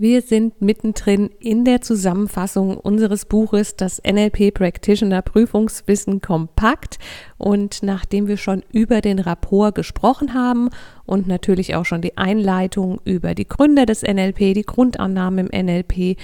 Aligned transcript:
Wir 0.00 0.22
sind 0.22 0.62
mittendrin 0.62 1.28
in 1.40 1.64
der 1.64 1.80
Zusammenfassung 1.80 2.76
unseres 2.76 3.24
Buches 3.24 3.74
Das 3.74 4.00
NLP 4.00 4.54
Practitioner 4.54 5.22
Prüfungswissen 5.22 6.20
kompakt 6.20 7.00
und 7.36 7.82
nachdem 7.82 8.28
wir 8.28 8.36
schon 8.36 8.62
über 8.70 9.00
den 9.00 9.18
Rapport 9.18 9.74
gesprochen 9.74 10.34
haben 10.34 10.70
und 11.04 11.26
natürlich 11.26 11.74
auch 11.74 11.84
schon 11.84 12.00
die 12.00 12.16
Einleitung 12.16 13.00
über 13.04 13.34
die 13.34 13.48
Gründer 13.48 13.86
des 13.86 14.02
NLP, 14.02 14.54
die 14.54 14.62
Grundannahmen 14.62 15.48
im 15.48 15.66
NLP, 15.66 16.16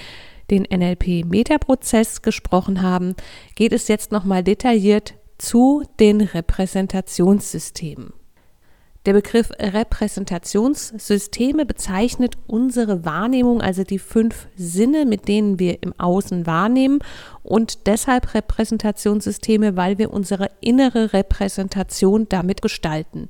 den 0.49 0.65
NLP 0.73 1.25
Metaprozess 1.25 2.21
gesprochen 2.21 2.81
haben, 2.81 3.13
geht 3.55 3.73
es 3.73 3.89
jetzt 3.89 4.09
nochmal 4.09 4.41
detailliert 4.41 5.15
zu 5.37 5.83
den 5.99 6.21
Repräsentationssystemen. 6.21 8.13
Der 9.05 9.13
Begriff 9.13 9.51
Repräsentationssysteme 9.59 11.65
bezeichnet 11.67 12.37
unsere 12.47 13.05
Wahrnehmung, 13.05 13.61
also 13.61 13.83
die 13.83 13.99
fünf 13.99 14.47
Sinne, 14.55 15.05
mit 15.05 15.27
denen 15.27 15.59
wir 15.59 15.83
im 15.83 15.93
Außen 15.99 16.47
wahrnehmen 16.47 16.97
und 17.43 17.85
deshalb 17.85 18.33
Repräsentationssysteme, 18.33 19.77
weil 19.77 19.99
wir 19.99 20.11
unsere 20.11 20.49
innere 20.59 21.13
Repräsentation 21.13 22.27
damit 22.29 22.63
gestalten. 22.63 23.27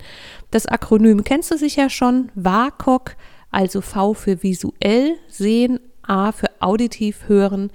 Das 0.49 0.65
Akronym 0.65 1.25
kennst 1.25 1.51
du 1.51 1.57
sicher 1.57 1.89
schon, 1.89 2.31
WAKOK, 2.35 3.17
also 3.51 3.81
V 3.81 4.13
für 4.13 4.43
visuell 4.43 5.17
sehen, 5.27 5.81
A 6.03 6.31
für 6.31 6.51
auditiv 6.61 7.27
hören, 7.27 7.69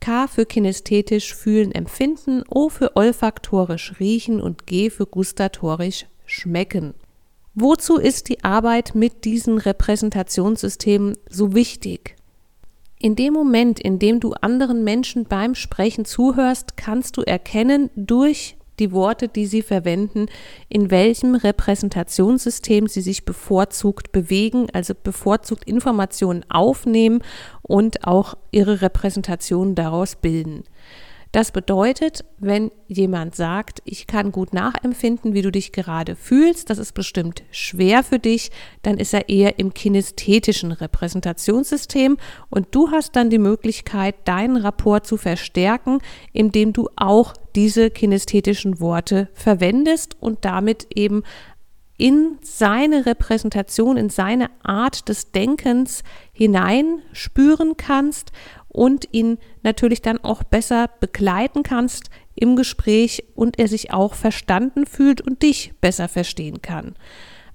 K 0.00 0.26
für 0.26 0.44
kinästhetisch 0.44 1.34
fühlen, 1.34 1.72
empfinden, 1.72 2.42
O 2.50 2.68
für 2.68 2.96
olfaktorisch 2.96 3.94
riechen 3.98 4.42
und 4.42 4.66
G 4.66 4.90
für 4.90 5.06
gustatorisch 5.06 6.04
schmecken. 6.26 6.92
Wozu 7.58 7.96
ist 7.96 8.28
die 8.28 8.44
Arbeit 8.44 8.94
mit 8.94 9.24
diesen 9.24 9.56
Repräsentationssystemen 9.56 11.16
so 11.30 11.54
wichtig? 11.54 12.14
In 12.98 13.16
dem 13.16 13.32
Moment, 13.32 13.80
in 13.80 13.98
dem 13.98 14.20
du 14.20 14.34
anderen 14.34 14.84
Menschen 14.84 15.24
beim 15.24 15.54
Sprechen 15.54 16.04
zuhörst, 16.04 16.76
kannst 16.76 17.16
du 17.16 17.22
erkennen 17.22 17.88
durch 17.96 18.58
die 18.78 18.92
Worte, 18.92 19.28
die 19.28 19.46
sie 19.46 19.62
verwenden, 19.62 20.26
in 20.68 20.90
welchem 20.90 21.34
Repräsentationssystem 21.34 22.88
sie 22.88 23.00
sich 23.00 23.24
bevorzugt 23.24 24.12
bewegen, 24.12 24.66
also 24.74 24.92
bevorzugt 24.94 25.64
Informationen 25.64 26.44
aufnehmen 26.50 27.22
und 27.62 28.06
auch 28.06 28.34
ihre 28.50 28.82
Repräsentation 28.82 29.74
daraus 29.74 30.16
bilden. 30.16 30.64
Das 31.36 31.50
bedeutet, 31.50 32.24
wenn 32.38 32.70
jemand 32.88 33.34
sagt, 33.34 33.82
ich 33.84 34.06
kann 34.06 34.32
gut 34.32 34.54
nachempfinden, 34.54 35.34
wie 35.34 35.42
du 35.42 35.52
dich 35.52 35.70
gerade 35.70 36.16
fühlst, 36.16 36.70
das 36.70 36.78
ist 36.78 36.94
bestimmt 36.94 37.42
schwer 37.50 38.02
für 38.02 38.18
dich, 38.18 38.50
dann 38.80 38.96
ist 38.96 39.12
er 39.12 39.28
eher 39.28 39.58
im 39.58 39.74
kinästhetischen 39.74 40.72
Repräsentationssystem 40.72 42.16
und 42.48 42.68
du 42.74 42.90
hast 42.90 43.16
dann 43.16 43.28
die 43.28 43.36
Möglichkeit, 43.36 44.14
deinen 44.24 44.56
Rapport 44.56 45.06
zu 45.06 45.18
verstärken, 45.18 45.98
indem 46.32 46.72
du 46.72 46.88
auch 46.96 47.34
diese 47.54 47.90
kinästhetischen 47.90 48.80
Worte 48.80 49.28
verwendest 49.34 50.16
und 50.18 50.46
damit 50.46 50.86
eben 50.94 51.22
in 51.98 52.38
seine 52.40 53.04
Repräsentation, 53.04 53.98
in 53.98 54.08
seine 54.08 54.48
Art 54.62 55.10
des 55.10 55.32
Denkens 55.32 56.02
hineinspüren 56.32 57.76
kannst 57.76 58.32
und 58.76 59.08
ihn 59.12 59.38
natürlich 59.62 60.02
dann 60.02 60.18
auch 60.22 60.42
besser 60.42 60.90
begleiten 61.00 61.62
kannst 61.62 62.10
im 62.34 62.56
Gespräch 62.56 63.24
und 63.34 63.58
er 63.58 63.68
sich 63.68 63.90
auch 63.90 64.12
verstanden 64.12 64.84
fühlt 64.84 65.22
und 65.22 65.42
dich 65.42 65.72
besser 65.80 66.08
verstehen 66.08 66.60
kann. 66.60 66.94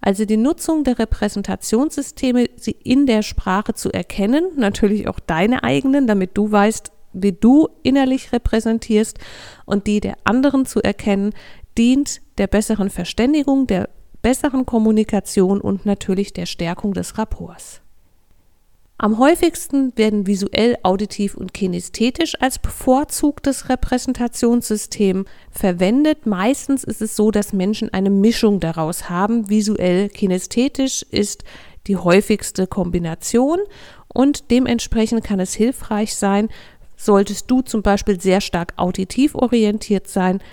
Also 0.01 0.25
die 0.25 0.37
Nutzung 0.37 0.83
der 0.83 0.97
Repräsentationssysteme, 0.97 2.49
sie 2.55 2.71
in 2.83 3.05
der 3.05 3.21
Sprache 3.21 3.75
zu 3.75 3.91
erkennen, 3.91 4.45
natürlich 4.55 5.07
auch 5.07 5.19
deine 5.19 5.63
eigenen, 5.63 6.07
damit 6.07 6.31
du 6.33 6.51
weißt, 6.51 6.91
wie 7.13 7.33
du 7.33 7.69
innerlich 7.83 8.33
repräsentierst 8.33 9.19
und 9.65 9.85
die 9.85 9.99
der 9.99 10.15
anderen 10.23 10.65
zu 10.65 10.81
erkennen, 10.81 11.33
dient 11.77 12.21
der 12.39 12.47
besseren 12.47 12.89
Verständigung, 12.89 13.67
der 13.67 13.89
besseren 14.23 14.65
Kommunikation 14.65 15.61
und 15.61 15.85
natürlich 15.85 16.33
der 16.33 16.47
Stärkung 16.47 16.93
des 16.95 17.19
Rapports. 17.19 17.80
Am 19.03 19.17
häufigsten 19.17 19.97
werden 19.97 20.27
visuell, 20.27 20.77
auditiv 20.83 21.33
und 21.33 21.55
kinästhetisch 21.55 22.39
als 22.39 22.59
bevorzugtes 22.59 23.67
Repräsentationssystem 23.67 25.25
verwendet. 25.49 26.27
Meistens 26.27 26.83
ist 26.83 27.01
es 27.01 27.15
so, 27.15 27.31
dass 27.31 27.51
Menschen 27.51 27.91
eine 27.91 28.11
Mischung 28.11 28.59
daraus 28.59 29.09
haben. 29.09 29.49
Visuell, 29.49 30.07
kinästhetisch 30.07 31.01
ist 31.09 31.43
die 31.87 31.97
häufigste 31.97 32.67
Kombination 32.67 33.57
und 34.07 34.51
dementsprechend 34.51 35.23
kann 35.23 35.39
es 35.39 35.55
hilfreich 35.55 36.15
sein, 36.15 36.49
solltest 36.95 37.49
du 37.49 37.63
zum 37.63 37.81
Beispiel 37.81 38.21
sehr 38.21 38.39
stark 38.39 38.73
auditiv 38.75 39.33
orientiert 39.33 40.09
sein, 40.09 40.43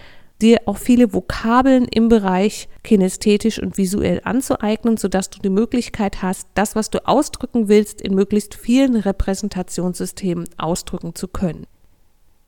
dir 0.41 0.63
auch 0.67 0.77
viele 0.77 1.13
Vokabeln 1.13 1.87
im 1.87 2.09
Bereich 2.09 2.69
kinästhetisch 2.85 3.61
und 3.61 3.77
visuell 3.77 4.21
anzueignen, 4.25 4.97
sodass 4.97 5.31
du 5.31 5.41
die 5.41 5.51
Möglichkeit 5.51 6.23
hast, 6.23 6.49
das, 6.55 6.77
was 6.77 6.91
du 6.91 7.07
ausdrücken 7.07 7.69
willst, 7.69 8.01
in 8.01 8.15
möglichst 8.15 8.55
vielen 8.55 8.97
Repräsentationssystemen 8.97 10.49
ausdrücken 10.57 11.15
zu 11.15 11.29
können. 11.29 11.67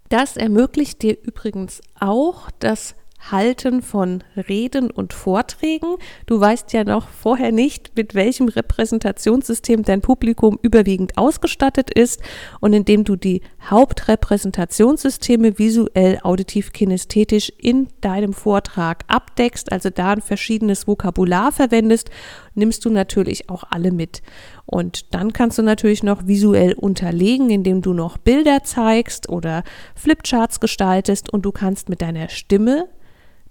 Das 0.08 0.36
ermöglicht 0.36 1.02
dir 1.02 1.16
übrigens 1.22 1.80
auch 1.98 2.50
das 2.58 2.94
Halten 3.20 3.82
von 3.82 4.24
Reden 4.36 4.90
und 4.90 5.12
Vorträgen. 5.12 5.96
Du 6.26 6.40
weißt 6.40 6.72
ja 6.72 6.84
noch 6.84 7.08
vorher 7.08 7.52
nicht, 7.52 7.92
mit 7.96 8.14
welchem 8.14 8.48
Repräsentationssystem 8.48 9.82
dein 9.82 10.00
Publikum 10.00 10.58
überwiegend 10.62 11.18
ausgestattet 11.18 11.90
ist 11.90 12.20
und 12.60 12.72
indem 12.72 13.04
du 13.04 13.16
die 13.16 13.42
Hauptrepräsentationssysteme 13.68 15.58
visuell, 15.58 16.18
auditiv, 16.22 16.72
kinästhetisch 16.72 17.52
in 17.58 17.88
deinem 18.00 18.32
Vortrag 18.32 19.04
abdeckst, 19.06 19.70
also 19.70 19.90
da 19.90 20.12
ein 20.12 20.22
verschiedenes 20.22 20.86
Vokabular 20.86 21.52
verwendest, 21.52 22.10
nimmst 22.54 22.84
du 22.84 22.90
natürlich 22.90 23.50
auch 23.50 23.64
alle 23.70 23.92
mit. 23.92 24.22
Und 24.66 25.14
dann 25.14 25.32
kannst 25.32 25.58
du 25.58 25.62
natürlich 25.62 26.02
noch 26.02 26.26
visuell 26.26 26.74
unterlegen, 26.74 27.50
indem 27.50 27.82
du 27.82 27.92
noch 27.92 28.18
Bilder 28.18 28.62
zeigst 28.62 29.28
oder 29.28 29.62
Flipcharts 29.94 30.60
gestaltest 30.60 31.32
und 31.32 31.42
du 31.42 31.52
kannst 31.52 31.88
mit 31.88 32.02
deiner 32.02 32.28
Stimme 32.28 32.88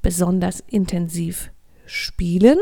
besonders 0.01 0.61
intensiv 0.67 1.51
spielen, 1.85 2.59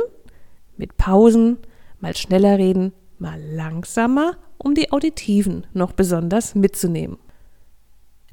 mit 0.77 0.97
Pausen, 0.97 1.57
mal 1.99 2.15
schneller 2.15 2.57
reden, 2.57 2.93
mal 3.19 3.39
langsamer, 3.41 4.37
um 4.57 4.73
die 4.73 4.91
Auditiven 4.91 5.65
noch 5.73 5.93
besonders 5.93 6.55
mitzunehmen. 6.55 7.17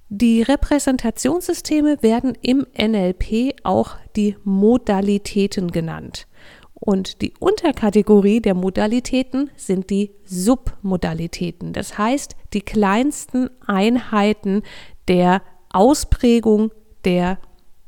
Die 0.08 0.42
Repräsentationssysteme 0.42 2.02
werden 2.02 2.36
im 2.42 2.66
NLP 2.78 3.54
auch 3.64 3.96
die 4.16 4.36
Modalitäten 4.44 5.70
genannt. 5.70 6.26
Und 6.74 7.22
die 7.22 7.32
Unterkategorie 7.40 8.40
der 8.40 8.54
Modalitäten 8.54 9.50
sind 9.56 9.88
die 9.88 10.10
Submodalitäten, 10.24 11.72
das 11.72 11.96
heißt 11.96 12.36
die 12.52 12.60
kleinsten 12.60 13.48
Einheiten 13.66 14.62
der 15.08 15.40
Ausprägung 15.70 16.70
der 17.04 17.38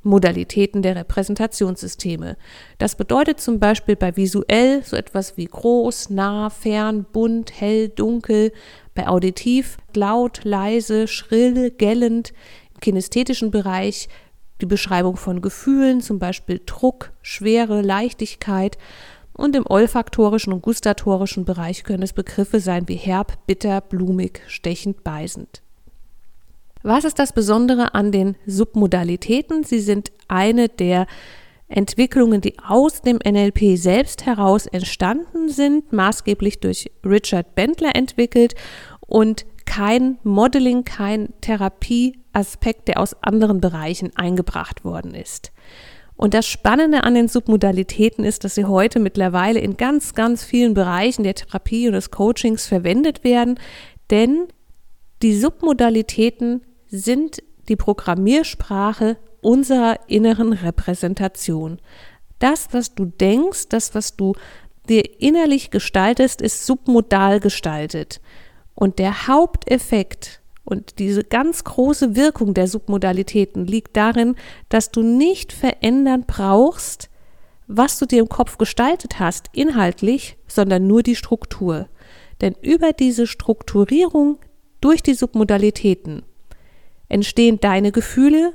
Modalitäten 0.06 0.82
der 0.82 0.96
Repräsentationssysteme. 0.96 2.36
Das 2.78 2.96
bedeutet 2.96 3.40
zum 3.40 3.58
Beispiel 3.58 3.96
bei 3.96 4.16
visuell 4.16 4.82
so 4.82 4.96
etwas 4.96 5.36
wie 5.36 5.46
groß, 5.46 6.10
nah, 6.10 6.48
fern, 6.50 7.04
bunt, 7.12 7.60
hell, 7.60 7.88
dunkel, 7.88 8.52
bei 8.94 9.08
auditiv 9.08 9.76
laut, 9.94 10.40
leise, 10.44 11.06
schrill, 11.08 11.70
gellend, 11.70 12.32
im 12.74 12.80
kinästhetischen 12.80 13.50
Bereich 13.50 14.08
die 14.60 14.66
Beschreibung 14.66 15.16
von 15.16 15.42
Gefühlen, 15.42 16.00
zum 16.00 16.18
Beispiel 16.18 16.62
Druck, 16.64 17.12
Schwere, 17.20 17.82
Leichtigkeit 17.82 18.78
und 19.34 19.54
im 19.54 19.66
olfaktorischen 19.66 20.52
und 20.52 20.62
gustatorischen 20.62 21.44
Bereich 21.44 21.84
können 21.84 22.02
es 22.02 22.14
Begriffe 22.14 22.60
sein 22.60 22.88
wie 22.88 22.94
herb, 22.94 23.46
bitter, 23.46 23.82
blumig, 23.82 24.40
stechend, 24.46 25.04
beißend. 25.04 25.62
Was 26.86 27.02
ist 27.02 27.18
das 27.18 27.32
Besondere 27.32 27.94
an 27.96 28.12
den 28.12 28.36
Submodalitäten? 28.46 29.64
Sie 29.64 29.80
sind 29.80 30.12
eine 30.28 30.68
der 30.68 31.08
Entwicklungen, 31.66 32.40
die 32.40 32.60
aus 32.60 33.02
dem 33.02 33.16
NLP 33.16 33.76
selbst 33.76 34.24
heraus 34.24 34.68
entstanden 34.68 35.48
sind, 35.48 35.92
maßgeblich 35.92 36.60
durch 36.60 36.88
Richard 37.04 37.56
Bentler 37.56 37.96
entwickelt 37.96 38.54
und 39.00 39.46
kein 39.64 40.18
Modeling, 40.22 40.84
kein 40.84 41.30
Therapieaspekt, 41.40 42.86
der 42.86 43.00
aus 43.00 43.20
anderen 43.20 43.60
Bereichen 43.60 44.12
eingebracht 44.14 44.84
worden 44.84 45.12
ist. 45.12 45.50
Und 46.14 46.34
das 46.34 46.46
Spannende 46.46 47.02
an 47.02 47.16
den 47.16 47.26
Submodalitäten 47.26 48.24
ist, 48.24 48.44
dass 48.44 48.54
sie 48.54 48.64
heute 48.64 49.00
mittlerweile 49.00 49.58
in 49.58 49.76
ganz, 49.76 50.14
ganz 50.14 50.44
vielen 50.44 50.74
Bereichen 50.74 51.24
der 51.24 51.34
Therapie 51.34 51.88
und 51.88 51.94
des 51.94 52.12
Coachings 52.12 52.68
verwendet 52.68 53.24
werden, 53.24 53.58
denn 54.08 54.46
die 55.22 55.36
Submodalitäten 55.36 56.60
sind 56.96 57.42
die 57.68 57.76
Programmiersprache 57.76 59.16
unserer 59.40 60.00
inneren 60.08 60.52
Repräsentation. 60.52 61.78
Das, 62.38 62.68
was 62.72 62.94
du 62.94 63.06
denkst, 63.06 63.68
das, 63.68 63.94
was 63.94 64.16
du 64.16 64.34
dir 64.88 65.02
innerlich 65.20 65.70
gestaltest, 65.70 66.40
ist 66.40 66.66
submodal 66.66 67.40
gestaltet. 67.40 68.20
Und 68.74 68.98
der 68.98 69.26
Haupteffekt 69.26 70.40
und 70.64 70.98
diese 70.98 71.22
ganz 71.22 71.64
große 71.64 72.16
Wirkung 72.16 72.52
der 72.52 72.66
Submodalitäten 72.66 73.66
liegt 73.66 73.96
darin, 73.96 74.34
dass 74.68 74.90
du 74.90 75.02
nicht 75.02 75.52
verändern 75.52 76.24
brauchst, 76.26 77.08
was 77.68 77.98
du 77.98 78.06
dir 78.06 78.20
im 78.20 78.28
Kopf 78.28 78.58
gestaltet 78.58 79.18
hast, 79.18 79.46
inhaltlich, 79.52 80.36
sondern 80.46 80.86
nur 80.86 81.02
die 81.02 81.16
Struktur. 81.16 81.88
Denn 82.40 82.54
über 82.62 82.92
diese 82.92 83.26
Strukturierung 83.26 84.38
durch 84.80 85.02
die 85.02 85.14
Submodalitäten 85.14 86.22
entstehen 87.08 87.60
deine 87.60 87.92
Gefühle, 87.92 88.52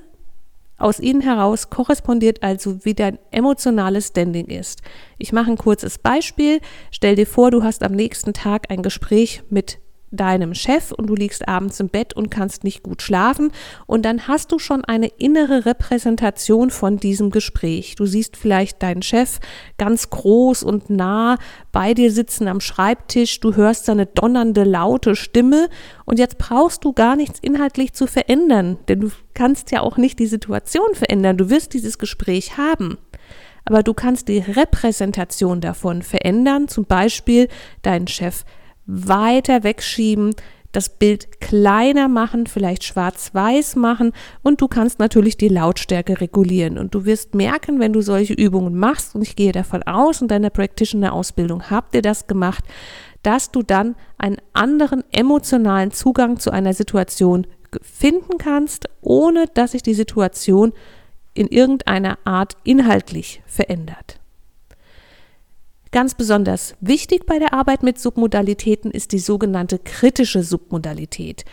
aus 0.78 1.00
ihnen 1.00 1.22
heraus 1.22 1.70
korrespondiert 1.70 2.42
also, 2.42 2.84
wie 2.84 2.96
dein 2.96 3.20
emotionales 3.30 4.08
Standing 4.08 4.48
ist. 4.48 4.82
Ich 5.20 5.32
mache 5.32 5.52
ein 5.52 5.58
kurzes 5.58 6.00
Beispiel. 6.00 6.60
Stell 6.90 7.16
dir 7.16 7.28
vor, 7.28 7.52
du 7.52 7.64
hast 7.64 7.84
am 7.84 7.92
nächsten 7.92 8.34
Tag 8.34 8.72
ein 8.72 8.82
Gespräch 8.82 9.44
mit 9.50 9.80
deinem 10.12 10.54
Chef 10.54 10.92
und 10.92 11.08
du 11.08 11.16
liegst 11.16 11.48
abends 11.48 11.80
im 11.80 11.90
Bett 11.90 12.14
und 12.14 12.30
kannst 12.30 12.64
nicht 12.64 12.84
gut 12.84 13.02
schlafen 13.02 13.52
und 13.88 14.04
dann 14.04 14.28
hast 14.28 14.52
du 14.52 14.60
schon 14.60 14.84
eine 14.86 15.08
innere 15.08 15.66
Repräsentation 15.66 16.70
von 16.70 16.98
diesem 16.98 17.32
Gespräch. 17.32 17.96
Du 17.96 18.06
siehst 18.06 18.36
vielleicht 18.36 18.84
deinen 18.84 19.02
Chef 19.02 19.40
ganz 19.78 20.10
groß 20.10 20.64
und 20.64 20.90
nah 20.90 21.38
bei 21.72 21.94
dir 21.94 22.12
sitzen 22.12 22.48
am 22.48 22.60
Schreibtisch, 22.60 23.40
du 23.40 23.56
hörst 23.56 23.86
seine 23.86 24.06
donnernde, 24.06 24.64
laute 24.64 25.16
Stimme 25.16 25.70
und 26.06 26.20
jetzt 26.20 26.38
brauchst 26.38 26.84
du 26.84 26.92
gar 26.92 27.16
nichts 27.16 27.40
inhaltlich 27.40 27.94
zu 27.94 28.06
verändern, 28.06 28.78
denn 28.90 29.00
du 29.00 29.12
kannst 29.34 29.72
ja 29.72 29.82
auch 29.82 29.98
nicht 29.98 30.20
die 30.20 30.28
Situation 30.28 30.94
verändern, 30.94 31.38
du 31.38 31.50
wirst 31.50 31.74
dieses 31.74 31.98
Gespräch 31.98 32.58
haben 32.58 32.98
aber 33.66 33.84
du 33.84 33.94
kannst 33.94 34.28
die 34.28 34.40
Repräsentation 34.40 35.62
davon 35.62 36.02
verändern, 36.02 36.68
zum 36.68 36.86
Beispiel 36.86 37.48
deinen 37.84 38.08
Chef 38.08 38.44
weiter 38.86 39.64
wegschieben, 39.64 40.36
das 40.72 40.90
Bild 40.90 41.42
kleiner 41.42 42.08
machen, 42.08 42.48
vielleicht 42.48 42.84
schwarz-weiß 42.84 43.76
machen 43.76 44.14
und 44.42 44.62
du 44.62 44.68
kannst 44.68 45.00
natürlich 45.00 45.38
die 45.38 45.50
Lautstärke 45.50 46.22
regulieren. 46.22 46.78
Und 46.78 46.96
du 46.96 47.06
wirst 47.06 47.36
merken, 47.36 47.80
wenn 47.80 47.94
du 47.94 48.02
solche 48.02 48.34
Übungen 48.34 48.78
machst, 48.78 49.16
und 49.16 49.22
ich 49.22 49.36
gehe 49.36 49.52
davon 49.52 49.84
aus, 49.84 50.22
in 50.22 50.28
deiner 50.28 50.50
Practitioner-Ausbildung 50.50 51.70
habt 51.70 51.94
ihr 51.96 52.02
das 52.02 52.28
gemacht, 52.28 52.64
dass 53.24 53.52
du 53.52 53.64
dann 53.64 53.96
einen 54.18 54.38
anderen 54.54 55.04
emotionalen 55.12 55.92
Zugang 55.92 56.40
zu 56.40 56.52
einer 56.52 56.74
Situation 56.74 57.46
finden 57.82 58.38
kannst, 58.38 58.90
ohne 59.02 59.46
dass 59.54 59.72
sich 59.72 59.84
die 59.84 59.94
Situation 59.94 60.74
in 61.34 61.48
irgendeiner 61.48 62.18
Art 62.26 62.58
inhaltlich 62.64 63.42
verändert. 63.46 64.21
Ganz 65.92 66.16
besonders 66.16 66.76
wichtig 66.80 67.26
bei 67.26 67.38
der 67.38 67.54
Arbeit 67.54 67.84
mit 67.84 68.00
Submodalitäten 68.00 68.92
ist 68.92 69.12
die 69.12 69.20
sogenannte 69.20 69.78
kritische 69.78 70.42
Submodalität. 70.42 71.44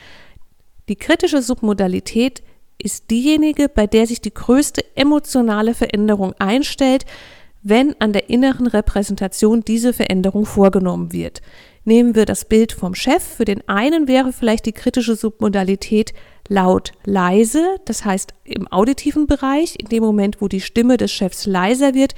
Die 0.89 0.95
kritische 0.95 1.43
Submodalität 1.43 2.45
ist 2.81 3.11
diejenige, 3.11 3.69
bei 3.69 3.89
der 3.89 4.07
sich 4.07 4.21
die 4.21 4.33
größte 4.33 4.85
emotionale 4.95 5.75
Veränderung 5.75 6.35
einstellt, 6.39 7.05
wenn 7.65 8.01
an 8.01 8.13
der 8.13 8.31
inneren 8.31 8.69
Repräsentation 8.69 9.63
diese 9.63 9.93
Veränderung 9.93 10.47
vorgenommen 10.47 11.13
wird. 11.13 11.43
Nehmen 11.85 12.15
wir 12.15 12.25
das 12.25 12.45
Bild 12.45 12.73
vom 12.73 12.95
Chef. 12.95 13.23
Für 13.23 13.45
den 13.45 13.69
einen 13.69 14.07
wäre 14.07 14.33
vielleicht 14.33 14.67
die 14.67 14.73
kritische 14.73 15.17
Submodalität 15.17 16.13
laut 16.49 16.93
leise, 17.05 17.79
das 17.87 18.05
heißt 18.05 18.35
im 18.45 18.69
auditiven 18.69 19.27
Bereich, 19.27 19.75
in 19.81 19.89
dem 19.89 20.05
Moment, 20.05 20.41
wo 20.41 20.47
die 20.47 20.61
Stimme 20.61 20.97
des 20.97 21.11
Chefs 21.11 21.47
leiser 21.47 21.95
wird, 21.95 22.15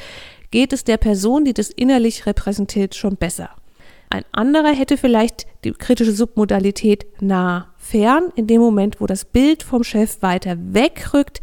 geht 0.50 0.72
es 0.72 0.84
der 0.84 0.96
Person, 0.96 1.44
die 1.44 1.54
das 1.54 1.70
innerlich 1.70 2.26
repräsentiert, 2.26 2.94
schon 2.94 3.16
besser. 3.16 3.50
Ein 4.10 4.24
anderer 4.32 4.72
hätte 4.72 4.96
vielleicht 4.96 5.46
die 5.62 5.70
kritische 5.72 6.12
Submodalität 6.12 7.06
nah 7.20 7.72
fern. 7.76 8.32
In 8.34 8.48
dem 8.48 8.60
Moment, 8.60 9.00
wo 9.00 9.06
das 9.06 9.24
Bild 9.24 9.62
vom 9.62 9.84
Chef 9.84 10.20
weiter 10.20 10.56
wegrückt, 10.58 11.40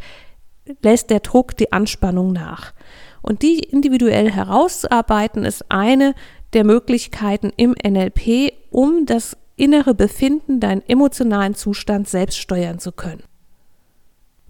lässt 0.82 1.08
der 1.08 1.20
Druck 1.20 1.56
die 1.56 1.72
Anspannung 1.72 2.32
nach. 2.32 2.74
Und 3.22 3.42
die 3.42 3.58
individuell 3.60 4.30
herauszuarbeiten, 4.30 5.44
ist 5.44 5.70
eine 5.70 6.14
der 6.52 6.64
Möglichkeiten 6.64 7.52
im 7.56 7.74
NLP, 7.82 8.52
um 8.70 9.06
das 9.06 9.36
innere 9.56 9.94
Befinden, 9.94 10.60
deinen 10.60 10.82
emotionalen 10.86 11.54
Zustand 11.54 12.08
selbst 12.08 12.38
steuern 12.38 12.78
zu 12.78 12.92
können. 12.92 13.22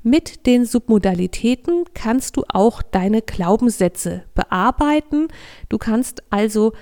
Mit 0.02 0.46
den 0.46 0.64
Submodalitäten 0.64 1.84
kannst 1.92 2.36
du 2.36 2.44
auch 2.48 2.82
deine 2.82 3.20
Glaubenssätze 3.20 4.24
bearbeiten. 4.34 5.28
Du 5.68 5.78
kannst 5.78 6.22
also 6.30 6.72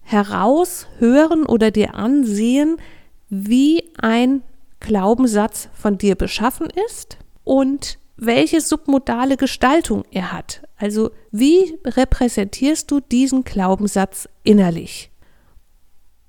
heraushören 0.00 1.46
oder 1.46 1.70
dir 1.70 1.94
ansehen, 1.94 2.78
wie 3.28 3.84
ein 3.98 4.42
Glaubenssatz 4.80 5.68
von 5.74 5.96
dir 5.98 6.16
beschaffen 6.16 6.68
ist 6.86 7.18
und 7.44 7.98
welche 8.16 8.60
submodale 8.60 9.36
Gestaltung 9.36 10.04
er 10.10 10.32
hat. 10.32 10.62
Also 10.76 11.10
wie 11.30 11.78
repräsentierst 11.84 12.90
du 12.90 13.00
diesen 13.00 13.44
Glaubenssatz 13.44 14.28
innerlich? 14.42 15.11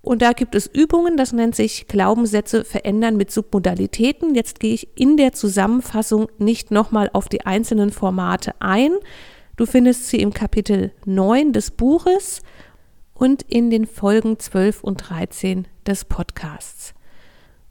Und 0.04 0.22
da 0.22 0.34
gibt 0.34 0.54
es 0.54 0.68
Übungen, 0.68 1.16
das 1.16 1.32
nennt 1.32 1.56
sich 1.56 1.88
Glaubenssätze 1.88 2.66
verändern 2.66 3.16
mit 3.16 3.32
Submodalitäten. 3.32 4.36
Jetzt 4.36 4.60
gehe 4.60 4.74
ich 4.74 5.00
in 5.00 5.16
der 5.16 5.32
Zusammenfassung 5.32 6.28
nicht 6.38 6.72
nochmal 6.72 7.10
auf 7.14 7.30
die 7.30 7.46
einzelnen 7.46 7.90
Formate 7.90 8.54
ein. 8.60 8.92
Du 9.56 9.66
findest 9.66 10.10
sie 10.10 10.18
im 10.18 10.34
Kapitel 10.34 10.92
9 11.06 11.54
des 11.54 11.72
Buches 11.72 12.42
und 13.14 13.44
in 13.44 13.70
den 13.70 13.88
Folgen 13.88 14.38
12 14.40 14.84
und 14.84 14.98
13 14.98 15.70
des 15.88 16.04
Podcasts. 16.04 16.94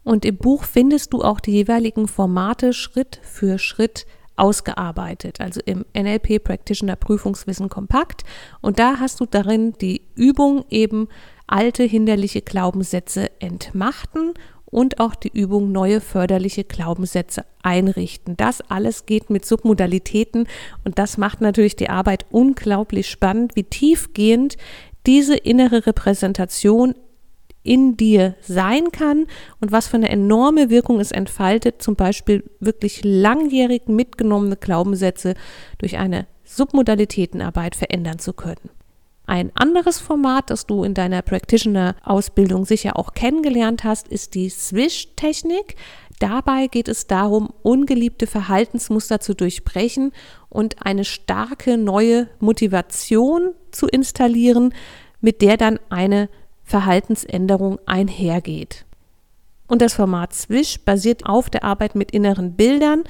Und 0.03 0.25
im 0.25 0.39
Buch 0.39 0.65
findest 0.65 1.13
du 1.13 1.21
auch 1.21 1.39
die 1.39 1.53
jeweiligen 1.53 2.09
Formate 2.09 2.73
Schritt 2.73 3.21
für 3.23 3.59
Schritt 3.59 4.07
ausgearbeitet, 4.37 5.41
also 5.43 5.61
im 5.67 5.85
NLP 5.95 6.43
Practitioner 6.43 6.97
Prüfungswissen 6.97 7.69
kompakt. 7.69 8.23
Und 8.63 8.79
da 8.79 8.99
hast 8.99 9.21
du 9.21 9.27
darin 9.27 9.75
die 9.75 10.01
Übung 10.15 10.65
eben 10.71 11.09
alte 11.53 11.83
hinderliche 11.83 12.41
Glaubenssätze 12.41 13.31
entmachten 13.39 14.33
und 14.65 15.01
auch 15.01 15.15
die 15.15 15.29
Übung 15.29 15.71
neue 15.71 16.01
förderliche 16.01 16.65
Glaubenssätze 16.65 17.45
einrichten. 17.63 18.39
Das 18.39 18.63
alles 18.63 19.05
geht 19.05 19.29
mit 19.29 19.45
Submodalitäten 19.45 20.49
und 20.85 20.99
das 20.99 21.19
macht 21.19 21.43
natürlich 21.43 21.77
die 21.77 21.91
Arbeit 21.91 22.25
unglaublich 22.31 23.09
spannend, 23.09 23.55
wie 23.55 23.65
tiefgehend 23.65 24.57
diese 25.07 25.37
innere 25.37 25.87
Repräsentation 25.87 26.95
in 27.63 27.99
dir 27.99 28.35
sein 28.41 28.91
kann 28.91 29.27
und 29.61 29.73
was 29.73 29.89
für 29.89 29.97
eine 29.97 30.09
enorme 30.09 30.71
Wirkung 30.71 31.01
es 31.01 31.13
entfaltet, 31.13 31.83
zum 31.83 31.95
Beispiel 31.95 32.45
wirklich 32.61 33.03
langjährig 33.05 33.89
mitgenommene 33.89 34.57
Glaubenssätze 34.57 35.35
durch 35.77 35.99
eine 35.99 36.27
Submodalitätenarbeit 36.45 37.77
verändern 37.77 38.19
zu 38.19 38.33
können. 38.33 38.71
Ein 39.33 39.51
anderes 39.55 39.99
Format, 39.99 40.51
das 40.51 40.67
du 40.67 40.85
in 40.85 40.93
deiner 40.93 41.23
Practitioner-Ausbildung 41.23 42.67
sicher 42.67 42.99
auch 42.99 43.15
kennengelernt 43.15 43.83
hast, 43.83 44.07
ist 44.09 44.35
die 44.35 44.51
Swish-Technik. 44.51 45.77
Dabei 46.19 46.67
geht 46.67 46.87
es 46.87 47.07
darum, 47.07 47.49
ungeliebte 47.63 48.27
Verhaltensmuster 48.27 49.21
zu 49.21 49.33
durchbrechen 49.33 50.13
und 50.51 50.85
eine 50.85 51.07
starke 51.07 51.79
neue 51.79 52.29
Motivation 52.41 53.55
zu 53.71 53.87
installieren, 53.87 54.75
mit 55.23 55.41
der 55.41 55.57
dann 55.57 55.81
eine 55.89 56.29
Verhaltensänderung 56.63 57.79
einhergeht. 57.87 58.85
Und 59.67 59.81
das 59.81 59.95
Format 59.95 60.35
Swish 60.35 60.79
basiert 60.81 61.25
auf 61.25 61.49
der 61.49 61.65
Arbeit 61.65 61.95
mit 61.95 62.11
inneren 62.11 62.53
Bildern 62.53 63.05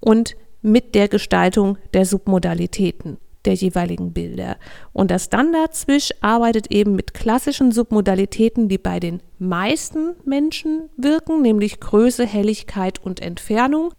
und 0.00 0.36
mit 0.62 0.94
der 0.94 1.08
Gestaltung 1.08 1.76
der 1.92 2.06
Submodalitäten 2.06 3.18
der 3.46 3.54
jeweiligen 3.54 4.12
Bilder. 4.12 4.56
Und 4.92 5.10
das 5.10 5.26
Standard-Swish 5.26 6.10
arbeitet 6.20 6.70
eben 6.70 6.94
mit 6.94 7.14
klassischen 7.14 7.72
Submodalitäten, 7.72 8.68
die 8.68 8.78
bei 8.78 9.00
den 9.00 9.22
meisten 9.38 10.14
Menschen 10.24 10.90
wirken, 10.96 11.42
nämlich 11.42 11.80
Größe, 11.80 12.26
Helligkeit 12.26 12.98
und 13.02 13.20
Entfernung. 13.20 13.92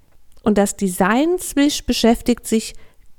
Und 0.43 0.57
das 0.57 0.75
Design-Swish 0.75 1.85
beschäftigt 1.85 2.45
sich 2.45 2.73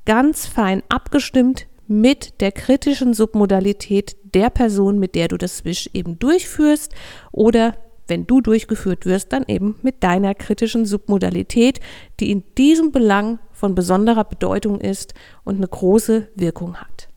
ganz 0.04 0.46
fein 0.46 0.82
abgestimmt 0.88 1.66
mit 1.86 2.40
der 2.40 2.52
kritischen 2.52 3.14
Submodalität 3.14 4.16
der 4.34 4.50
Person, 4.50 4.98
mit 4.98 5.14
der 5.14 5.28
du 5.28 5.38
das 5.38 5.58
Swish 5.58 5.88
eben 5.94 6.18
durchführst 6.18 6.94
oder 7.32 7.74
wenn 8.08 8.26
du 8.26 8.40
durchgeführt 8.40 9.06
wirst, 9.06 9.32
dann 9.32 9.44
eben 9.46 9.76
mit 9.82 10.02
deiner 10.02 10.34
kritischen 10.34 10.86
Submodalität, 10.86 11.80
die 12.20 12.30
in 12.30 12.42
diesem 12.56 12.90
Belang 12.90 13.38
von 13.52 13.74
besonderer 13.74 14.24
Bedeutung 14.24 14.80
ist 14.80 15.14
und 15.44 15.56
eine 15.56 15.68
große 15.68 16.28
Wirkung 16.34 16.76
hat. 16.76 17.08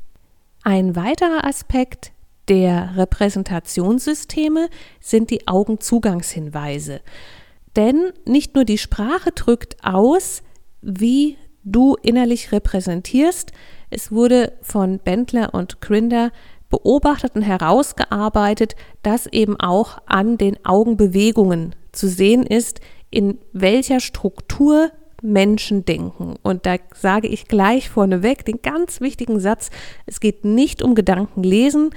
Ein 0.63 0.95
weiterer 0.95 1.45
Aspekt 1.45 2.11
der 2.47 2.97
Repräsentationssysteme 2.97 4.69
sind 4.99 5.29
die 5.29 5.47
Augenzugangshinweise. 5.47 7.01
Denn 7.75 8.11
nicht 8.25 8.55
nur 8.55 8.65
die 8.65 8.77
Sprache 8.77 9.31
drückt 9.31 9.77
aus, 9.83 10.43
wie 10.81 11.37
du 11.63 11.95
innerlich 12.01 12.51
repräsentierst, 12.51 13.51
es 13.89 14.11
wurde 14.11 14.53
von 14.61 14.99
Bentler 14.99 15.53
und 15.53 15.81
Grinder 15.81 16.31
beobachtet 16.71 17.35
und 17.35 17.43
herausgearbeitet, 17.43 18.75
dass 19.03 19.27
eben 19.27 19.59
auch 19.59 19.99
an 20.07 20.37
den 20.37 20.65
Augenbewegungen 20.65 21.75
zu 21.91 22.07
sehen 22.07 22.43
ist, 22.43 22.81
in 23.11 23.37
welcher 23.53 23.99
Struktur 23.99 24.91
Menschen 25.21 25.85
denken. 25.85 26.35
Und 26.41 26.65
da 26.65 26.77
sage 26.95 27.27
ich 27.27 27.47
gleich 27.47 27.89
vorneweg 27.89 28.43
den 28.45 28.61
ganz 28.63 29.01
wichtigen 29.01 29.39
Satz, 29.39 29.69
es 30.07 30.19
geht 30.19 30.43
nicht 30.45 30.81
um 30.81 30.95
Gedankenlesen. 30.95 31.91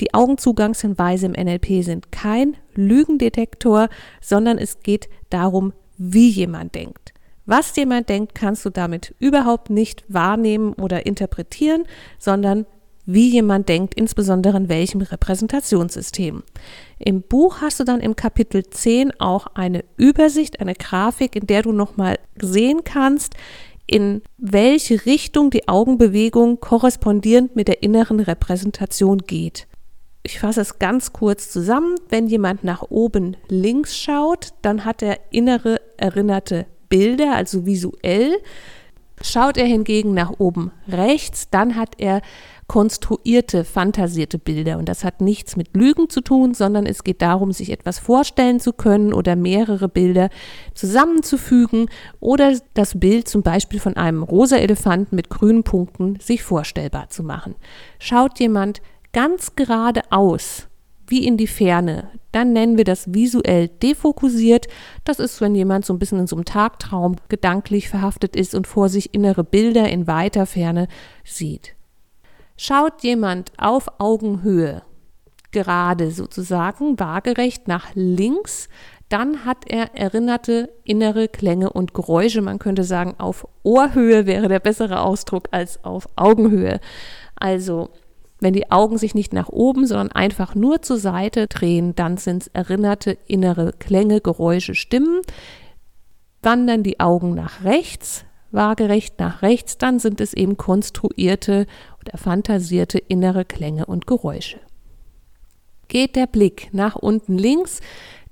Die 0.00 0.12
Augenzugangshinweise 0.12 1.26
im 1.26 1.32
NLP 1.32 1.82
sind 1.82 2.12
kein 2.12 2.56
Lügendetektor, 2.74 3.88
sondern 4.20 4.58
es 4.58 4.80
geht 4.80 5.08
darum, 5.30 5.72
wie 5.96 6.28
jemand 6.28 6.74
denkt. 6.74 7.14
Was 7.46 7.74
jemand 7.76 8.08
denkt, 8.08 8.34
kannst 8.34 8.64
du 8.66 8.70
damit 8.70 9.14
überhaupt 9.20 9.70
nicht 9.70 10.04
wahrnehmen 10.08 10.72
oder 10.74 11.06
interpretieren, 11.06 11.84
sondern 12.18 12.66
wie 13.06 13.30
jemand 13.30 13.68
denkt, 13.68 13.94
insbesondere 13.94 14.56
in 14.56 14.68
welchem 14.68 15.00
Repräsentationssystem. 15.00 16.42
Im 16.98 17.22
Buch 17.22 17.60
hast 17.60 17.80
du 17.80 17.84
dann 17.84 18.00
im 18.00 18.16
Kapitel 18.16 18.64
10 18.64 19.20
auch 19.20 19.46
eine 19.54 19.84
Übersicht, 19.96 20.60
eine 20.60 20.74
Grafik, 20.74 21.36
in 21.36 21.46
der 21.46 21.62
du 21.62 21.72
nochmal 21.72 22.18
sehen 22.40 22.82
kannst, 22.84 23.34
in 23.86 24.22
welche 24.36 25.06
Richtung 25.06 25.50
die 25.50 25.68
Augenbewegung 25.68 26.58
korrespondierend 26.58 27.54
mit 27.54 27.68
der 27.68 27.82
inneren 27.82 28.18
Repräsentation 28.18 29.18
geht. 29.18 29.68
Ich 30.24 30.40
fasse 30.40 30.60
es 30.60 30.80
ganz 30.80 31.12
kurz 31.12 31.52
zusammen. 31.52 31.94
Wenn 32.08 32.26
jemand 32.26 32.64
nach 32.64 32.82
oben 32.82 33.36
links 33.48 33.96
schaut, 33.96 34.48
dann 34.60 34.84
hat 34.84 35.02
er 35.02 35.20
innere 35.30 35.80
erinnerte 35.96 36.66
Bilder, 36.88 37.36
also 37.36 37.64
visuell. 37.64 38.36
Schaut 39.22 39.56
er 39.56 39.66
hingegen 39.66 40.14
nach 40.14 40.32
oben 40.38 40.72
rechts, 40.88 41.48
dann 41.50 41.76
hat 41.76 41.94
er 41.98 42.22
konstruierte, 42.66 43.64
fantasierte 43.64 44.38
Bilder. 44.38 44.78
Und 44.78 44.88
das 44.88 45.04
hat 45.04 45.20
nichts 45.20 45.56
mit 45.56 45.76
Lügen 45.76 46.08
zu 46.08 46.20
tun, 46.20 46.54
sondern 46.54 46.86
es 46.86 47.04
geht 47.04 47.22
darum, 47.22 47.52
sich 47.52 47.70
etwas 47.70 47.98
vorstellen 47.98 48.60
zu 48.60 48.72
können 48.72 49.12
oder 49.12 49.36
mehrere 49.36 49.88
Bilder 49.88 50.30
zusammenzufügen 50.74 51.88
oder 52.20 52.58
das 52.74 52.98
Bild 52.98 53.28
zum 53.28 53.42
Beispiel 53.42 53.80
von 53.80 53.96
einem 53.96 54.22
rosa 54.22 54.56
Elefanten 54.56 55.14
mit 55.14 55.30
grünen 55.30 55.62
Punkten 55.62 56.18
sich 56.20 56.42
vorstellbar 56.42 57.08
zu 57.08 57.22
machen. 57.22 57.54
Schaut 57.98 58.40
jemand 58.40 58.80
ganz 59.12 59.54
geradeaus, 59.54 60.66
wie 61.08 61.24
in 61.24 61.36
die 61.36 61.46
Ferne, 61.46 62.10
dann 62.32 62.52
nennen 62.52 62.76
wir 62.76 62.84
das 62.84 63.14
visuell 63.14 63.68
defokussiert. 63.68 64.66
Das 65.04 65.20
ist, 65.20 65.40
wenn 65.40 65.54
jemand 65.54 65.86
so 65.86 65.94
ein 65.94 66.00
bisschen 66.00 66.18
in 66.18 66.26
so 66.26 66.34
einem 66.34 66.44
Tagtraum 66.44 67.16
gedanklich 67.28 67.88
verhaftet 67.88 68.34
ist 68.34 68.56
und 68.56 68.66
vor 68.66 68.88
sich 68.88 69.14
innere 69.14 69.44
Bilder 69.44 69.88
in 69.88 70.08
weiter 70.08 70.46
Ferne 70.46 70.88
sieht. 71.24 71.75
Schaut 72.56 73.02
jemand 73.02 73.52
auf 73.58 73.86
Augenhöhe, 73.98 74.82
gerade 75.52 76.10
sozusagen, 76.10 76.98
waagerecht 76.98 77.68
nach 77.68 77.94
links, 77.94 78.68
dann 79.08 79.44
hat 79.44 79.64
er 79.68 79.94
erinnerte 79.94 80.70
innere 80.84 81.28
Klänge 81.28 81.70
und 81.70 81.94
Geräusche. 81.94 82.42
Man 82.42 82.58
könnte 82.58 82.82
sagen, 82.82 83.14
auf 83.18 83.46
Ohrhöhe 83.62 84.26
wäre 84.26 84.48
der 84.48 84.58
bessere 84.58 85.00
Ausdruck 85.00 85.48
als 85.52 85.84
auf 85.84 86.08
Augenhöhe. 86.16 86.80
Also, 87.36 87.90
wenn 88.40 88.52
die 88.52 88.70
Augen 88.70 88.98
sich 88.98 89.14
nicht 89.14 89.32
nach 89.32 89.48
oben, 89.48 89.86
sondern 89.86 90.12
einfach 90.12 90.54
nur 90.54 90.82
zur 90.82 90.98
Seite 90.98 91.46
drehen, 91.46 91.94
dann 91.94 92.16
sind 92.16 92.42
es 92.42 92.48
erinnerte 92.48 93.16
innere 93.26 93.72
Klänge, 93.78 94.20
Geräusche, 94.20 94.74
Stimmen. 94.74 95.20
Wandern 96.42 96.82
die 96.82 97.00
Augen 97.00 97.34
nach 97.34 97.64
rechts, 97.64 98.24
waagerecht 98.50 99.18
nach 99.18 99.42
rechts, 99.42 99.78
dann 99.78 99.98
sind 99.98 100.20
es 100.20 100.34
eben 100.34 100.56
konstruierte 100.56 101.66
oder 102.06 102.18
fantasierte 102.18 102.98
innere 102.98 103.44
Klänge 103.44 103.86
und 103.86 104.06
Geräusche. 104.06 104.60
Geht 105.88 106.16
der 106.16 106.26
Blick 106.26 106.68
nach 106.72 106.96
unten 106.96 107.38
links, 107.38 107.80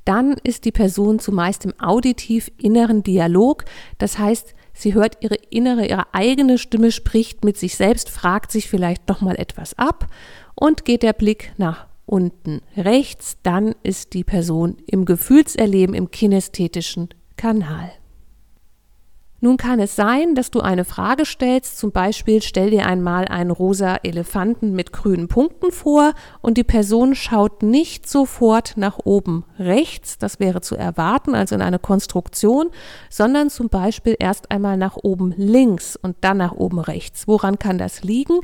dann 0.04 0.34
ist 0.42 0.64
die 0.64 0.72
Person 0.72 1.18
zumeist 1.18 1.64
im 1.64 1.78
auditiv 1.80 2.50
inneren 2.58 3.02
Dialog, 3.02 3.64
das 3.98 4.18
heißt, 4.18 4.54
sie 4.74 4.92
hört 4.92 5.18
ihre 5.22 5.36
innere, 5.50 5.86
ihre 5.86 6.12
eigene 6.12 6.58
Stimme 6.58 6.92
spricht 6.92 7.44
mit 7.44 7.56
sich 7.56 7.76
selbst, 7.76 8.10
fragt 8.10 8.52
sich 8.52 8.68
vielleicht 8.68 9.08
noch 9.08 9.20
mal 9.20 9.36
etwas 9.36 9.78
ab 9.78 10.08
und 10.54 10.84
geht 10.84 11.02
der 11.02 11.14
Blick 11.14 11.52
nach 11.56 11.86
unten 12.06 12.60
rechts, 12.76 13.38
dann 13.42 13.74
ist 13.82 14.12
die 14.12 14.24
Person 14.24 14.76
im 14.86 15.06
Gefühlserleben 15.06 15.94
im 15.94 16.10
kinästhetischen 16.10 17.08
Kanal. 17.36 17.90
Nun 19.44 19.58
kann 19.58 19.78
es 19.78 19.94
sein, 19.94 20.34
dass 20.34 20.50
du 20.50 20.60
eine 20.60 20.86
Frage 20.86 21.26
stellst, 21.26 21.76
zum 21.76 21.92
Beispiel 21.92 22.40
stell 22.40 22.70
dir 22.70 22.86
einmal 22.86 23.28
einen 23.28 23.50
rosa 23.50 23.96
Elefanten 24.02 24.72
mit 24.72 24.90
grünen 24.90 25.28
Punkten 25.28 25.70
vor 25.70 26.14
und 26.40 26.56
die 26.56 26.64
Person 26.64 27.14
schaut 27.14 27.62
nicht 27.62 28.08
sofort 28.08 28.78
nach 28.78 29.00
oben 29.04 29.44
rechts, 29.58 30.16
das 30.16 30.40
wäre 30.40 30.62
zu 30.62 30.76
erwarten, 30.76 31.34
also 31.34 31.54
in 31.54 31.60
eine 31.60 31.78
Konstruktion, 31.78 32.70
sondern 33.10 33.50
zum 33.50 33.68
Beispiel 33.68 34.16
erst 34.18 34.50
einmal 34.50 34.78
nach 34.78 34.96
oben 34.96 35.34
links 35.36 35.94
und 35.94 36.16
dann 36.22 36.38
nach 36.38 36.52
oben 36.52 36.78
rechts. 36.78 37.28
Woran 37.28 37.58
kann 37.58 37.76
das 37.76 38.02
liegen? 38.02 38.40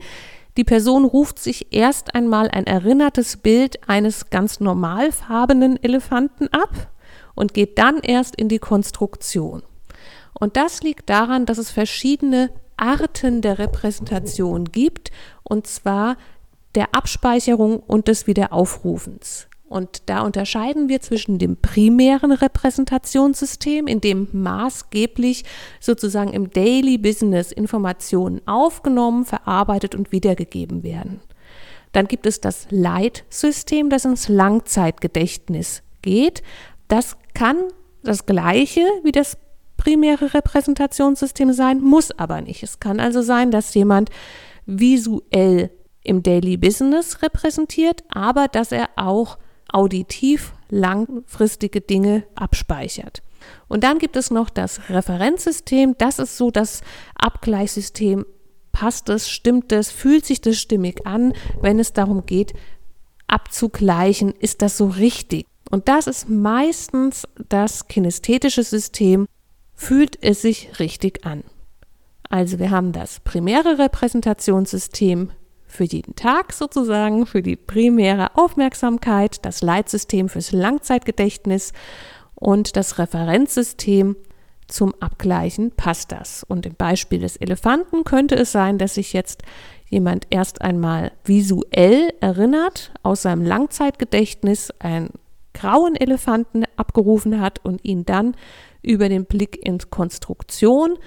Die 0.59 0.65
Person 0.65 1.07
ruft 1.07 1.39
sich 1.39 1.69
erst 1.73 2.15
einmal 2.15 2.51
ein 2.51 2.67
erinnertes 2.67 3.39
Bild 3.39 3.89
eines 3.89 4.29
ganz 4.29 4.61
normalfarbenen 4.61 5.83
Elefanten 5.83 6.49
ab 6.49 6.91
und 7.35 7.55
geht 7.55 7.79
dann 7.79 8.01
erst 8.01 8.37
in 8.37 8.51
die 8.51 8.59
Konstruktion. 8.59 9.63
Und 10.41 10.57
das 10.57 10.83
liegt 10.83 11.09
daran, 11.09 11.47
dass 11.47 11.59
es 11.59 11.71
verschiedene 11.71 12.51
Arten 12.77 13.43
der 13.43 13.59
Repräsentation 13.59 14.65
gibt, 14.65 15.13
und 15.45 15.67
zwar 15.67 16.17
der 16.75 16.95
Abspeicherung 16.95 17.79
und 17.79 18.09
des 18.09 18.27
Wiederaufrufens. 18.27 19.49
Und 19.69 20.03
da 20.07 20.23
unterscheiden 20.23 20.89
wir 20.89 21.01
zwischen 21.01 21.39
dem 21.39 21.57
primären 21.57 22.33
Repräsentationssystem, 22.33 23.87
in 23.87 24.01
dem 24.01 24.29
maßgeblich 24.33 25.45
sozusagen 25.79 26.33
im 26.33 26.51
Daily 26.51 26.99
Business 26.99 27.53
Informationen 27.53 28.41
aufgenommen, 28.49 29.27
verarbeitet 29.27 29.95
und 29.95 30.11
wiedergegeben 30.11 30.83
werden. 30.83 31.21
Dann 31.93 32.09
gibt 32.09 32.27
es 32.27 32.41
das 32.41 32.67
Leitsystem, 32.71 33.91
das 33.91 34.05
ins 34.05 34.29
Langzeitgedächtnis 34.29 35.83
geht. 36.03 36.43
Das 36.89 37.17
kann 37.35 37.57
das 38.03 38.27
gleiche 38.27 38.81
wie 39.05 39.13
das 39.13 39.37
primäre 39.81 40.35
Repräsentationssystem 40.35 41.55
sein, 41.55 41.81
muss 41.81 42.11
aber 42.11 42.43
nicht. 42.43 42.63
Es 42.63 42.81
kann 42.81 43.01
also 43.01 43.23
sein, 43.23 43.51
dass 43.51 43.73
jemand 43.73 44.11
visuell 44.67 45.71
im 46.03 46.23
Daily 46.23 46.59
Business 46.59 47.23
repräsentiert, 47.23 48.05
aber 48.11 48.47
dass 48.47 48.73
er 48.73 48.91
auch 48.97 49.39
auditiv 49.73 50.53
langfristige 50.69 51.81
Dinge 51.81 52.25
abspeichert. 52.35 53.23
Und 53.69 53.83
dann 53.83 53.99
gibt 53.99 54.17
es 54.17 54.31
noch 54.31 54.51
das 54.51 54.91
Referenzsystem. 54.91 55.95
Das 55.97 56.19
ist 56.19 56.37
so 56.37 56.51
das 56.51 56.83
Abgleichssystem. 57.15 58.27
Passt 58.73 59.09
es, 59.09 59.31
stimmt 59.31 59.73
es, 59.73 59.91
fühlt 59.91 60.27
sich 60.27 60.43
das 60.43 60.59
stimmig 60.59 61.07
an, 61.07 61.33
wenn 61.63 61.79
es 61.79 61.95
darum 61.95 62.27
geht, 62.27 62.53
abzugleichen, 63.29 64.33
ist 64.33 64.61
das 64.61 64.77
so 64.77 64.89
richtig? 64.89 65.47
Und 65.71 65.89
das 65.89 66.07
ist 66.07 66.29
meistens 66.29 67.27
das 67.49 67.89
kinästhetische 67.89 68.63
System, 68.63 69.27
fühlt 69.81 70.23
es 70.23 70.43
sich 70.43 70.79
richtig 70.79 71.25
an. 71.25 71.43
Also 72.29 72.59
wir 72.59 72.71
haben 72.71 72.93
das 72.93 73.21
primäre 73.21 73.79
Repräsentationssystem 73.79 75.31
für 75.67 75.85
jeden 75.85 76.15
Tag 76.17 76.53
sozusagen, 76.53 77.25
für 77.25 77.41
die 77.41 77.57
primäre 77.57 78.37
Aufmerksamkeit, 78.37 79.43
das 79.43 79.63
Leitsystem 79.63 80.29
fürs 80.29 80.53
Langzeitgedächtnis 80.53 81.73
und 82.35 82.77
das 82.77 82.99
Referenzsystem 82.99 84.17
zum 84.69 84.95
Abgleichen 85.01 85.71
passt 85.71 86.13
das. 86.13 86.45
Und 86.45 86.67
im 86.67 86.75
Beispiel 86.75 87.21
des 87.21 87.37
Elefanten 87.37 88.05
könnte 88.05 88.35
es 88.37 88.53
sein, 88.53 88.77
dass 88.77 88.95
sich 88.95 89.15
jetzt 89.15 89.43
jemand 89.89 90.27
erst 90.29 90.61
einmal 90.61 91.11
visuell 91.25 92.13
erinnert, 92.21 92.93
aus 93.03 93.23
seinem 93.23 93.47
Langzeitgedächtnis 93.47 94.73
einen 94.79 95.09
grauen 95.55 95.97
Elefanten 95.97 96.65
abgerufen 96.77 97.41
hat 97.41 97.65
und 97.65 97.83
ihn 97.83 98.05
dann 98.05 98.35
über 98.83 99.09
den 99.09 99.25
Blick 99.27 99.65
in 99.65 99.79
Konstruktion, 99.79 100.99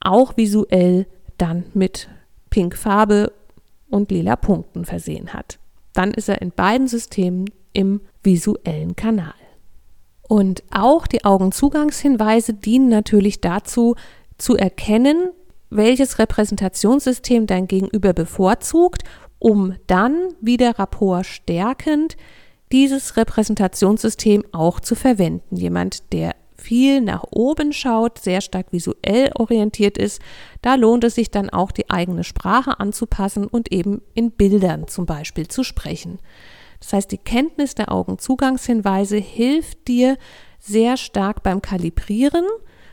auch 0.00 0.36
visuell 0.36 1.06
dann 1.38 1.64
mit 1.74 2.08
Pinkfarbe 2.50 3.32
und 3.88 4.10
lila 4.10 4.36
Punkten 4.36 4.84
versehen 4.84 5.32
hat. 5.32 5.58
Dann 5.92 6.12
ist 6.12 6.28
er 6.28 6.40
in 6.42 6.50
beiden 6.50 6.88
Systemen 6.88 7.50
im 7.72 8.00
visuellen 8.22 8.96
Kanal. 8.96 9.34
Und 10.22 10.62
auch 10.70 11.06
die 11.06 11.24
Augenzugangshinweise 11.24 12.54
dienen 12.54 12.88
natürlich 12.88 13.40
dazu, 13.40 13.96
zu 14.38 14.56
erkennen, 14.56 15.30
welches 15.70 16.18
Repräsentationssystem 16.18 17.46
dein 17.46 17.66
Gegenüber 17.66 18.12
bevorzugt, 18.12 19.02
um 19.38 19.74
dann 19.86 20.28
wieder 20.40 20.78
rapport 20.78 21.26
stärkend 21.26 22.16
dieses 22.72 23.16
Repräsentationssystem 23.16 24.44
auch 24.52 24.80
zu 24.80 24.94
verwenden. 24.94 25.56
Jemand, 25.56 26.12
der 26.12 26.34
viel 26.62 27.00
nach 27.00 27.24
oben 27.30 27.72
schaut, 27.72 28.18
sehr 28.18 28.40
stark 28.40 28.72
visuell 28.72 29.30
orientiert 29.34 29.98
ist, 29.98 30.20
da 30.62 30.76
lohnt 30.76 31.04
es 31.04 31.16
sich 31.16 31.30
dann 31.30 31.50
auch 31.50 31.72
die 31.72 31.90
eigene 31.90 32.24
Sprache 32.24 32.78
anzupassen 32.78 33.46
und 33.46 33.72
eben 33.72 34.02
in 34.14 34.30
Bildern 34.30 34.86
zum 34.88 35.06
Beispiel 35.06 35.48
zu 35.48 35.64
sprechen. 35.64 36.18
Das 36.80 36.92
heißt, 36.92 37.12
die 37.12 37.18
Kenntnis 37.18 37.74
der 37.74 37.92
Augenzugangshinweise 37.92 39.16
hilft 39.16 39.86
dir 39.88 40.16
sehr 40.58 40.96
stark 40.96 41.42
beim 41.42 41.62
Kalibrieren. 41.62 42.44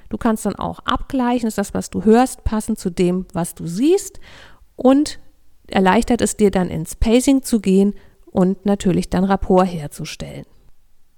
Du 0.10 0.18
kannst 0.18 0.46
dann 0.46 0.56
auch 0.56 0.80
abgleichen, 0.80 1.48
ist 1.48 1.58
das, 1.58 1.74
was 1.74 1.90
du 1.90 2.04
hörst, 2.04 2.44
passend 2.44 2.80
zu 2.80 2.90
dem, 2.90 3.26
was 3.34 3.56
du 3.56 3.68
siehst 3.68 4.20
und 4.76 5.20
erleichtert 5.68 6.22
es 6.22 6.36
dir 6.36 6.52
dann 6.52 6.70
ins 6.70 6.96
Pacing 6.96 7.44
zu 7.44 7.60
gehen 7.60 7.94
und 8.26 8.66
natürlich 8.66 9.10
dann 9.10 9.24
Rapport 9.24 9.68
herzustellen. 9.68 10.46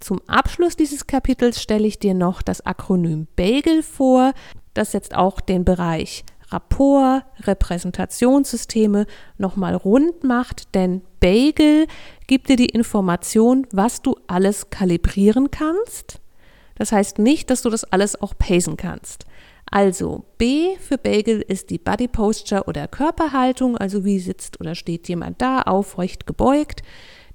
Zum 0.01 0.20
Abschluss 0.27 0.75
dieses 0.75 1.05
Kapitels 1.05 1.62
stelle 1.62 1.88
ich 1.88 2.00
dir 2.00 2.15
noch 2.15 2.41
das 2.41 2.65
Akronym 2.65 3.27
BAGEL 3.36 3.84
vor, 3.84 4.34
das 4.74 4.93
jetzt 4.93 5.15
auch 5.15 5.39
den 5.39 5.63
Bereich 5.63 6.25
Rapport, 6.50 7.24
Repräsentationssysteme 7.41 9.05
nochmal 9.38 9.75
rund 9.75 10.24
macht, 10.24 10.74
denn 10.75 11.01
Bagel 11.20 11.86
gibt 12.27 12.50
dir 12.50 12.55
die 12.55 12.65
Information, 12.65 13.67
was 13.72 14.01
du 14.01 14.15
alles 14.25 14.72
kalibrieren 14.72 15.51
kannst. 15.51 16.20
Das 16.75 16.91
heißt 16.91 17.20
nicht, 17.20 17.51
dass 17.51 17.62
du 17.62 17.70
das 17.70 17.84
alles 17.84 18.20
auch 18.20 18.34
pacen 18.38 18.77
kannst. 18.77 19.25
Also 19.70 20.25
B 20.39 20.75
für 20.77 20.98
Bagel 20.98 21.41
ist 21.48 21.70
die 21.70 21.77
Body 21.77 22.08
Posture 22.08 22.63
oder 22.65 22.88
Körperhaltung, 22.88 23.77
also 23.77 24.03
wie 24.03 24.20
sitzt 24.20 24.60
oder 24.60 24.74
steht 24.74 25.08
jemand 25.08 25.41
da, 25.41 25.62
aufrecht 25.62 26.25
gebeugt. 26.25 26.81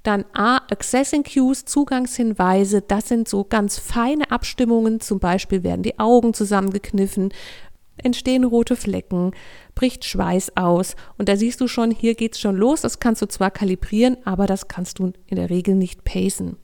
Dann 0.07 0.25
A, 0.35 0.59
Accessing 0.71 1.25
Cues, 1.25 1.65
Zugangshinweise, 1.65 2.81
das 2.81 3.09
sind 3.09 3.29
so 3.29 3.43
ganz 3.43 3.81
feine 3.81 4.31
Abstimmungen, 4.31 5.01
zum 5.01 5.19
Beispiel 5.19 5.65
werden 5.65 5.83
die 5.83 5.99
Augen 5.99 6.33
zusammengekniffen, 6.33 7.33
entstehen 7.97 8.45
rote 8.45 8.77
Flecken, 8.77 9.33
bricht 9.75 10.05
Schweiß 10.05 10.57
aus. 10.57 10.95
Und 11.19 11.29
da 11.29 11.37
siehst 11.37 11.61
du 11.61 11.67
schon, 11.67 11.91
hier 11.91 12.15
geht's 12.15 12.39
schon 12.39 12.55
los, 12.55 12.83
das 12.83 13.01
kannst 13.01 13.21
du 13.21 13.27
zwar 13.27 13.51
kalibrieren, 13.51 14.17
aber 14.25 14.47
das 14.47 14.69
kannst 14.69 15.01
du 15.01 15.13
in 15.27 15.37
der 15.37 15.51
Regel 15.51 15.75
nicht 15.75 16.05
pacen. 16.05 16.57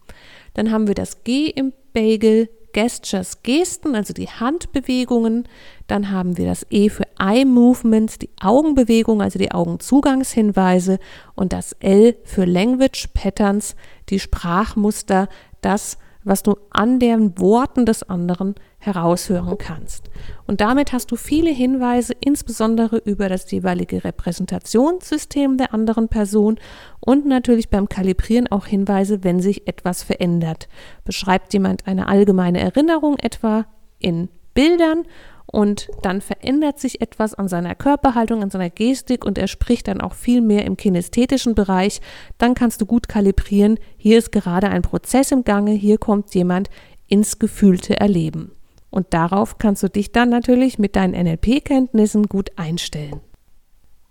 Dann 0.55 0.71
haben 0.71 0.87
wir 0.87 0.95
das 0.95 1.25
G 1.25 1.47
im 1.47 1.73
Bagel, 1.93 2.49
Gestures, 2.73 3.43
Gesten, 3.43 3.95
also 3.95 4.12
die 4.12 4.29
Handbewegungen. 4.29 5.49
Dann 5.87 6.11
haben 6.11 6.37
wir 6.37 6.47
das 6.47 6.67
E 6.71 6.88
für 6.88 7.05
Eye 7.19 7.45
Movements, 7.45 8.19
die 8.19 8.31
Augenbewegung, 8.41 9.23
also 9.23 9.38
die 9.38 9.52
Augenzugangshinweise. 9.52 10.99
Und 11.35 11.52
das 11.52 11.73
L 11.81 12.17
für 12.25 12.45
Language 12.45 13.09
Patterns, 13.14 13.76
die 14.09 14.19
Sprachmuster, 14.19 15.29
das, 15.61 15.99
was 16.25 16.43
du 16.43 16.57
an 16.71 16.99
den 16.99 17.38
Worten 17.38 17.87
des 17.87 18.02
anderen 18.02 18.55
heraushören 18.79 19.59
kannst. 19.59 20.11
Und 20.47 20.61
damit 20.61 20.93
hast 20.93 21.11
du 21.11 21.17
viele 21.17 21.50
Hinweise, 21.50 22.14
insbesondere 22.21 22.99
über 22.99 23.29
das 23.29 23.50
jeweilige 23.50 24.05
Repräsentationssystem 24.05 25.57
der 25.57 25.73
anderen 25.73 26.09
Person 26.09 26.59
und 27.00 27.26
natürlich 27.26 27.71
beim 27.71 27.88
Kalibrieren 27.88 28.49
auch 28.49 28.67
Hinweise, 28.67 29.25
wenn 29.25 29.41
sich 29.41 29.69
etwas 29.69 30.02
verändert. 30.02 30.69
Beschreibt 31.05 31.52
jemand 31.52 31.87
eine 31.87 32.09
allgemeine 32.09 32.61
Erinnerung 32.61 33.18
etwa 33.18 33.66
in 33.99 34.29
Bildern 34.55 35.05
und 35.53 35.88
dann 36.01 36.21
verändert 36.21 36.81
sich 36.81 37.01
etwas 37.01 37.35
an 37.35 37.47
seiner 37.47 37.77
Körperhaltung, 37.77 38.43
an 38.43 38.51
seiner 38.51 38.71
Gestik 38.71 39.25
und 39.25 39.38
er 39.38 39.47
spricht 39.47 39.87
dann 39.87 40.01
auch 40.01 40.15
viel 40.15 40.41
mehr 40.41 40.65
im 40.65 40.77
kinästhetischen 40.77 41.55
Bereich, 41.55 42.01
dann 42.38 42.55
kannst 42.55 42.81
du 42.81 42.87
gut 42.87 43.09
kalibrieren, 43.09 43.79
hier 43.97 44.19
ist 44.19 44.33
gerade 44.33 44.71
ein 44.71 44.83
Prozess 44.83 45.31
im 45.31 45.45
Gange, 45.45 45.73
hier 45.73 45.99
kommt 45.99 46.35
jemand 46.35 46.71
ins 47.07 47.38
gefühlte 47.38 48.01
Erleben. 48.01 48.53
Und 48.91 49.07
darauf 49.11 49.59
kannst 49.59 49.83
du 49.83 49.88
dich 49.88 50.11
dann 50.11 50.31
natürlich 50.31 50.79
mit 50.79 50.97
deinen 50.97 51.12
NLP-Kenntnissen 51.15 52.27
gut 52.27 52.51
einstellen. 52.57 53.21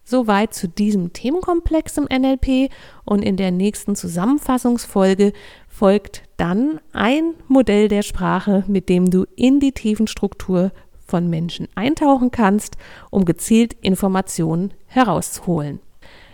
Soweit 0.04 0.54
zu 0.54 0.68
diesem 0.68 1.14
Themenkomplex 1.14 1.98
im 1.98 2.06
NLP 2.06 2.72
und 3.06 3.24
in 3.24 3.38
der 3.38 3.52
nächsten 3.52 3.96
Zusammenfassungsfolge 3.96 5.34
folgt 5.68 6.24
dann 6.38 6.80
ein 6.92 7.34
Modell 7.48 7.88
der 7.88 8.02
Sprache, 8.02 8.64
mit 8.68 8.90
dem 8.90 9.10
du 9.10 9.26
in 9.36 9.60
die 9.60 9.72
Tiefenstruktur 9.72 10.72
von 11.12 11.30
Menschen 11.30 11.68
eintauchen 11.76 12.32
kannst, 12.32 12.78
um 13.12 13.26
gezielt 13.26 13.74
Informationen 13.82 14.74
herauszuholen. 14.88 15.80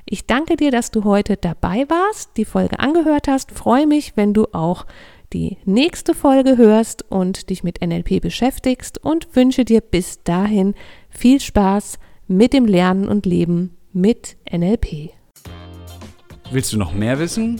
Ich 0.05 0.25
danke 0.25 0.55
dir, 0.55 0.71
dass 0.71 0.91
du 0.91 1.03
heute 1.03 1.35
dabei 1.35 1.85
warst, 1.89 2.37
die 2.37 2.45
Folge 2.45 2.79
angehört 2.79 3.27
hast. 3.27 3.51
Freue 3.51 3.87
mich, 3.87 4.13
wenn 4.15 4.33
du 4.33 4.45
auch 4.53 4.85
die 5.33 5.57
nächste 5.65 6.13
Folge 6.13 6.55
hörst 6.55 7.03
und 7.11 7.49
dich 7.49 7.63
mit 7.63 7.81
NLP 7.85 8.21
beschäftigst 8.21 9.03
und 9.03 9.35
wünsche 9.35 9.65
dir 9.65 9.81
bis 9.81 10.23
dahin 10.23 10.75
viel 11.09 11.41
Spaß 11.41 11.99
mit 12.27 12.53
dem 12.53 12.65
Lernen 12.65 13.09
und 13.09 13.25
Leben 13.25 13.75
mit 13.91 14.37
NLP. 14.49 15.09
Willst 16.51 16.71
du 16.71 16.77
noch 16.77 16.93
mehr 16.93 17.19
wissen? 17.19 17.59